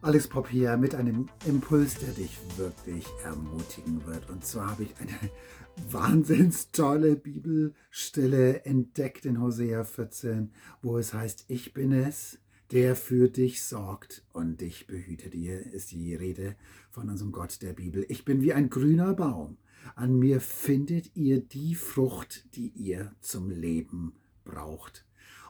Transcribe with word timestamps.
Alex 0.00 0.28
Pop 0.28 0.48
hier 0.48 0.76
mit 0.76 0.94
einem 0.94 1.28
Impuls, 1.44 1.96
der 1.98 2.10
dich 2.10 2.38
wirklich 2.56 3.04
ermutigen 3.24 4.06
wird. 4.06 4.30
Und 4.30 4.44
zwar 4.44 4.70
habe 4.70 4.84
ich 4.84 4.94
eine 5.00 5.18
wahnsinns 5.90 6.70
tolle 6.70 7.16
Bibelstelle 7.16 8.64
entdeckt 8.64 9.26
in 9.26 9.40
Hosea 9.40 9.82
14, 9.82 10.52
wo 10.82 10.98
es 10.98 11.14
heißt, 11.14 11.46
ich 11.48 11.72
bin 11.72 11.90
es, 11.90 12.38
der 12.70 12.94
für 12.94 13.28
dich 13.28 13.62
sorgt 13.64 14.24
und 14.32 14.60
dich 14.60 14.86
behütet. 14.86 15.34
Hier 15.34 15.66
ist 15.72 15.90
die 15.90 16.14
Rede 16.14 16.54
von 16.90 17.10
unserem 17.10 17.32
Gott 17.32 17.60
der 17.62 17.72
Bibel. 17.72 18.06
Ich 18.08 18.24
bin 18.24 18.40
wie 18.40 18.52
ein 18.52 18.70
grüner 18.70 19.14
Baum. 19.14 19.56
An 19.96 20.16
mir 20.16 20.40
findet 20.40 21.16
ihr 21.16 21.40
die 21.40 21.74
Frucht, 21.74 22.44
die 22.54 22.68
ihr 22.68 23.12
zum 23.20 23.50
Leben 23.50 24.12
braucht. 24.12 24.27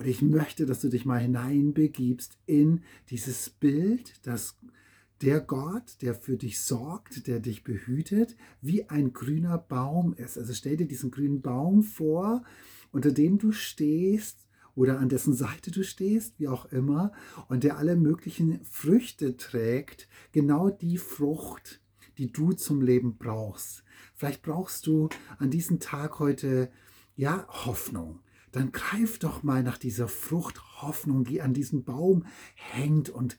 Und 0.00 0.06
ich 0.06 0.22
möchte, 0.22 0.64
dass 0.64 0.80
du 0.80 0.88
dich 0.88 1.04
mal 1.04 1.20
hineinbegibst 1.20 2.38
in 2.46 2.82
dieses 3.10 3.50
Bild, 3.50 4.26
dass 4.26 4.56
der 5.20 5.40
Gott, 5.40 6.00
der 6.00 6.14
für 6.14 6.36
dich 6.36 6.60
sorgt, 6.60 7.26
der 7.26 7.40
dich 7.40 7.64
behütet, 7.64 8.36
wie 8.62 8.88
ein 8.88 9.12
grüner 9.12 9.58
Baum 9.58 10.14
ist. 10.14 10.38
Also 10.38 10.54
stell 10.54 10.78
dir 10.78 10.88
diesen 10.88 11.10
grünen 11.10 11.42
Baum 11.42 11.82
vor, 11.82 12.42
unter 12.92 13.12
dem 13.12 13.38
du 13.38 13.52
stehst 13.52 14.48
oder 14.74 14.98
an 14.98 15.10
dessen 15.10 15.34
Seite 15.34 15.70
du 15.70 15.84
stehst, 15.84 16.38
wie 16.38 16.48
auch 16.48 16.64
immer, 16.72 17.12
und 17.48 17.64
der 17.64 17.76
alle 17.76 17.96
möglichen 17.96 18.64
Früchte 18.64 19.36
trägt, 19.36 20.08
genau 20.32 20.70
die 20.70 20.96
Frucht, 20.96 21.80
die 22.16 22.32
du 22.32 22.52
zum 22.52 22.80
Leben 22.80 23.18
brauchst. 23.18 23.84
Vielleicht 24.14 24.40
brauchst 24.42 24.86
du 24.86 25.10
an 25.38 25.50
diesem 25.50 25.80
Tag 25.80 26.18
heute 26.18 26.70
ja 27.16 27.46
Hoffnung 27.48 28.20
dann 28.52 28.72
greif 28.72 29.18
doch 29.18 29.42
mal 29.42 29.62
nach 29.62 29.78
dieser 29.78 30.08
Frucht 30.08 30.82
Hoffnung, 30.82 31.24
die 31.24 31.40
an 31.42 31.54
diesem 31.54 31.84
Baum 31.84 32.26
hängt 32.54 33.08
und 33.10 33.38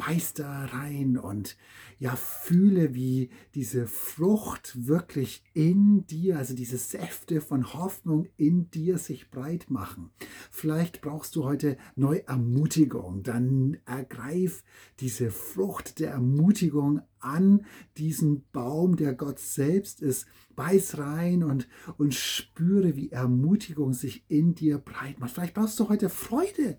beiß 0.00 0.32
da 0.34 0.64
rein 0.66 1.18
und 1.18 1.56
ja, 1.98 2.16
fühle, 2.16 2.94
wie 2.94 3.28
diese 3.54 3.86
Frucht 3.86 4.86
wirklich 4.86 5.44
in 5.52 6.06
dir, 6.06 6.38
also 6.38 6.54
diese 6.54 6.78
Säfte 6.78 7.42
von 7.42 7.74
Hoffnung 7.74 8.26
in 8.38 8.70
dir 8.70 8.96
sich 8.96 9.30
breit 9.30 9.70
machen. 9.70 10.10
Vielleicht 10.50 11.02
brauchst 11.02 11.36
du 11.36 11.44
heute 11.44 11.76
neue 11.96 12.26
Ermutigung, 12.26 13.22
dann 13.22 13.76
ergreif 13.84 14.64
diese 15.00 15.30
Frucht 15.30 15.98
der 15.98 16.12
Ermutigung 16.12 17.02
an 17.18 17.66
diesen 17.98 18.44
Baum, 18.52 18.96
der 18.96 19.12
Gott 19.12 19.38
selbst 19.38 20.00
ist. 20.00 20.26
Beiß 20.56 20.96
rein 20.96 21.44
und, 21.44 21.68
und 21.98 22.14
spüre, 22.14 22.96
wie 22.96 23.10
Ermutigung 23.10 23.92
sich 23.92 24.24
in 24.28 24.54
dir 24.54 24.78
breit 24.78 25.20
macht. 25.20 25.32
Vielleicht 25.32 25.54
brauchst 25.54 25.78
du 25.78 25.90
heute 25.90 26.08
Freude. 26.08 26.78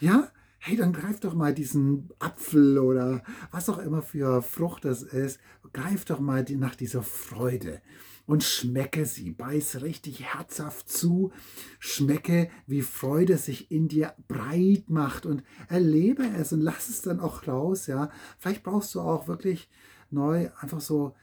Ja, 0.00 0.32
hey, 0.60 0.76
dann 0.76 0.92
greif 0.92 1.20
doch 1.20 1.34
mal 1.34 1.54
diesen 1.54 2.10
Apfel 2.18 2.78
oder 2.78 3.22
was 3.50 3.68
auch 3.68 3.78
immer 3.78 4.02
für 4.02 4.42
Frucht 4.42 4.84
das 4.84 5.02
ist, 5.02 5.40
greif 5.72 6.04
doch 6.04 6.20
mal 6.20 6.44
nach 6.50 6.74
dieser 6.74 7.02
Freude 7.02 7.80
und 8.26 8.44
schmecke 8.44 9.06
sie, 9.06 9.32
beiß 9.32 9.82
richtig 9.82 10.22
herzhaft 10.22 10.88
zu, 10.88 11.32
schmecke, 11.78 12.50
wie 12.66 12.82
Freude 12.82 13.38
sich 13.38 13.72
in 13.72 13.88
dir 13.88 14.14
breit 14.28 14.90
macht 14.90 15.26
und 15.26 15.42
erlebe 15.68 16.24
es 16.38 16.52
und 16.52 16.60
lass 16.60 16.90
es 16.90 17.02
dann 17.02 17.20
auch 17.20 17.48
raus, 17.48 17.86
ja. 17.86 18.10
Vielleicht 18.38 18.62
brauchst 18.62 18.94
du 18.94 19.00
auch 19.00 19.26
wirklich 19.26 19.68
neu 20.10 20.50
einfach 20.60 20.80
so 20.80 21.16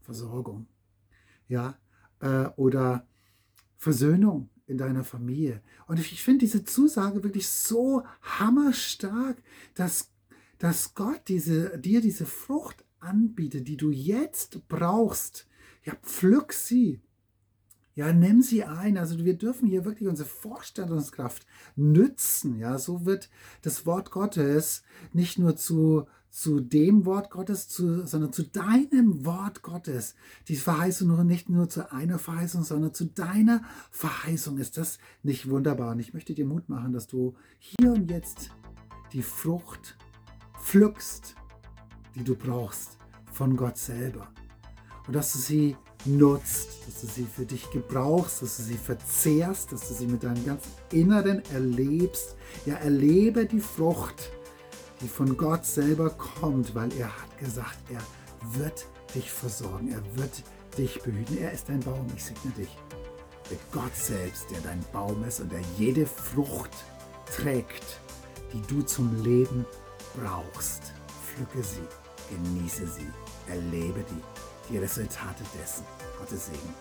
Versorgung, 0.00 0.68
ja, 1.48 1.76
äh, 2.20 2.46
oder 2.56 3.06
Versöhnung 3.76 4.48
in 4.70 4.78
deiner 4.78 5.04
Familie. 5.04 5.60
Und 5.86 5.98
ich 5.98 6.22
finde 6.22 6.40
diese 6.40 6.64
Zusage 6.64 7.22
wirklich 7.24 7.48
so 7.48 8.04
hammerstark, 8.22 9.42
dass, 9.74 10.10
dass 10.58 10.94
Gott 10.94 11.22
diese, 11.28 11.78
dir 11.78 12.00
diese 12.00 12.24
Frucht 12.24 12.84
anbietet, 13.00 13.68
die 13.68 13.76
du 13.76 13.90
jetzt 13.90 14.66
brauchst. 14.68 15.46
Ja, 15.84 15.94
pflück 16.02 16.52
sie. 16.52 17.00
Ja, 17.94 18.12
nimm 18.12 18.42
sie 18.42 18.64
ein. 18.64 18.96
Also 18.96 19.24
wir 19.24 19.36
dürfen 19.36 19.68
hier 19.68 19.84
wirklich 19.84 20.08
unsere 20.08 20.28
Vorstellungskraft 20.28 21.46
nützen. 21.76 22.58
Ja, 22.58 22.78
so 22.78 23.04
wird 23.04 23.28
das 23.62 23.84
Wort 23.86 24.10
Gottes 24.10 24.82
nicht 25.12 25.38
nur 25.38 25.56
zu 25.56 26.06
zu 26.30 26.60
dem 26.60 27.04
Wort 27.06 27.30
Gottes, 27.30 27.68
zu, 27.68 28.06
sondern 28.06 28.32
zu 28.32 28.44
deinem 28.44 29.26
Wort 29.26 29.62
Gottes. 29.62 30.14
Die 30.46 30.56
Verheißung 30.56 31.26
nicht 31.26 31.48
nur 31.48 31.68
zu 31.68 31.92
einer 31.92 32.18
Verheißung, 32.18 32.62
sondern 32.62 32.94
zu 32.94 33.06
deiner 33.06 33.62
Verheißung. 33.90 34.58
Ist 34.58 34.76
das 34.76 34.98
nicht 35.24 35.50
wunderbar? 35.50 35.90
Und 35.90 35.98
ich 35.98 36.14
möchte 36.14 36.34
dir 36.34 36.46
Mut 36.46 36.68
machen, 36.68 36.92
dass 36.92 37.08
du 37.08 37.34
hier 37.58 37.92
und 37.92 38.10
jetzt 38.10 38.50
die 39.12 39.22
Frucht 39.22 39.98
pflückst, 40.60 41.34
die 42.14 42.22
du 42.22 42.36
brauchst 42.36 42.98
von 43.32 43.56
Gott 43.56 43.76
selber. 43.76 44.28
Und 45.08 45.16
dass 45.16 45.32
du 45.32 45.38
sie 45.38 45.76
nutzt, 46.04 46.68
dass 46.86 47.00
du 47.02 47.06
sie 47.06 47.26
für 47.26 47.44
dich 47.44 47.70
gebrauchst, 47.70 48.42
dass 48.42 48.56
du 48.56 48.62
sie 48.62 48.78
verzehrst, 48.78 49.72
dass 49.72 49.88
du 49.88 49.94
sie 49.94 50.06
mit 50.06 50.22
deinem 50.22 50.44
ganzen 50.44 50.72
Inneren 50.92 51.42
erlebst. 51.52 52.36
Ja, 52.66 52.74
erlebe 52.74 53.46
die 53.46 53.60
Frucht 53.60 54.30
die 55.00 55.08
von 55.08 55.36
Gott 55.36 55.64
selber 55.64 56.10
kommt, 56.10 56.74
weil 56.74 56.92
er 56.98 57.06
hat 57.06 57.38
gesagt, 57.38 57.78
er 57.90 58.02
wird 58.58 58.86
dich 59.14 59.30
versorgen, 59.30 59.88
er 59.88 60.02
wird 60.16 60.42
dich 60.76 61.00
behüten. 61.02 61.38
Er 61.38 61.52
ist 61.52 61.68
dein 61.68 61.80
Baum, 61.80 62.06
ich 62.14 62.24
segne 62.24 62.50
dich. 62.52 62.76
Der 63.50 63.58
Gott 63.72 63.94
selbst, 63.96 64.50
der 64.50 64.60
dein 64.60 64.84
Baum 64.92 65.24
ist 65.24 65.40
und 65.40 65.50
der 65.50 65.62
jede 65.76 66.06
Frucht 66.06 66.70
trägt, 67.34 68.00
die 68.52 68.60
du 68.72 68.82
zum 68.82 69.22
Leben 69.22 69.64
brauchst. 70.14 70.92
Pflücke 71.24 71.62
sie, 71.62 71.86
genieße 72.30 72.86
sie, 72.86 73.08
erlebe 73.48 74.04
die, 74.10 74.22
die 74.68 74.78
Resultate 74.78 75.44
dessen. 75.58 75.84
Gottes 76.18 76.46
Segen. 76.46 76.74